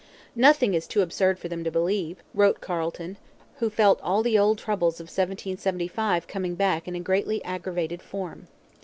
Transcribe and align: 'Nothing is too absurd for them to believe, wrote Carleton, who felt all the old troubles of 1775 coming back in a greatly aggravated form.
'Nothing 0.35 0.73
is 0.73 0.87
too 0.87 1.03
absurd 1.03 1.37
for 1.37 1.47
them 1.47 1.63
to 1.63 1.69
believe, 1.69 2.23
wrote 2.33 2.59
Carleton, 2.59 3.17
who 3.57 3.69
felt 3.69 4.01
all 4.01 4.23
the 4.23 4.35
old 4.35 4.57
troubles 4.57 4.99
of 4.99 5.03
1775 5.05 6.25
coming 6.25 6.55
back 6.55 6.87
in 6.87 6.95
a 6.95 6.99
greatly 6.99 7.39
aggravated 7.45 8.01
form. 8.01 8.47